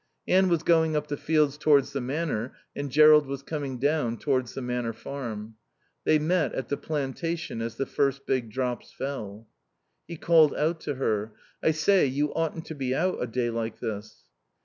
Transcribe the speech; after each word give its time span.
Anne 0.27 0.49
was 0.49 0.63
going 0.63 0.95
up 0.95 1.05
the 1.09 1.15
fields 1.15 1.59
towards 1.59 1.93
the 1.93 2.01
Manor 2.01 2.57
and 2.75 2.89
Jerrold 2.89 3.27
was 3.27 3.43
coming 3.43 3.77
down 3.77 4.17
towards 4.17 4.55
the 4.55 4.61
Manor 4.63 4.93
Farm. 4.93 5.57
They 6.05 6.17
met 6.17 6.53
at 6.55 6.69
the 6.69 6.75
plantation 6.77 7.61
as 7.61 7.75
the 7.75 7.85
first 7.85 8.25
big 8.25 8.49
drops 8.49 8.91
fell. 8.91 9.47
He 10.07 10.17
called 10.17 10.55
out 10.55 10.79
to 10.81 10.95
her, 10.95 11.33
"I 11.61 11.69
say, 11.69 12.07
you 12.07 12.33
oughtn't 12.33 12.65
to 12.65 12.73
be 12.73 12.95
out 12.95 13.21
a 13.21 13.27
day 13.27 13.51
like 13.51 13.79
this." 13.79 14.23